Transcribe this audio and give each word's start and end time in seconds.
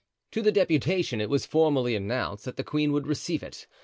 To 0.31 0.41
the 0.41 0.51
deputation 0.51 1.21
it 1.21 1.29
was 1.29 1.45
formally 1.45 1.95
announced 1.95 2.45
that 2.45 2.57
the 2.57 2.63
queen 2.63 2.91
would 2.91 3.05
receive 3.05 3.43
it. 3.43 3.67